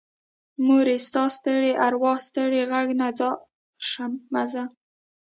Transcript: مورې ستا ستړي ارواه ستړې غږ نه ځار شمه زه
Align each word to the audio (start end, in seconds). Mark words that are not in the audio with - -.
مورې 0.67 0.95
ستا 1.07 1.23
ستړي 1.37 1.71
ارواه 1.87 2.19
ستړې 2.27 2.61
غږ 2.71 2.87
نه 2.99 3.09
ځار 3.17 3.37
شمه 3.89 4.43
زه 4.51 4.63